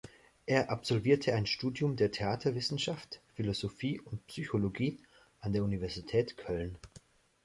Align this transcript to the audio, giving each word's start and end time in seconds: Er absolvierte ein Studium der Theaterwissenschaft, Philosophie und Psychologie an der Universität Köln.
Er 0.47 0.71
absolvierte 0.71 1.35
ein 1.35 1.45
Studium 1.45 1.95
der 1.95 2.09
Theaterwissenschaft, 2.11 3.19
Philosophie 3.35 3.99
und 3.99 4.25
Psychologie 4.25 4.97
an 5.41 5.53
der 5.53 5.63
Universität 5.63 6.37
Köln. 6.37 6.75